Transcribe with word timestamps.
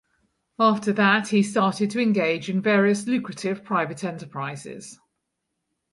After 0.57 0.91
that 0.93 1.27
he 1.27 1.43
started 1.43 1.91
to 1.91 2.01
engage 2.01 2.49
in 2.49 2.59
various 2.59 3.05
lucrative 3.05 3.63
private 3.63 4.03
enterprises. 4.03 4.99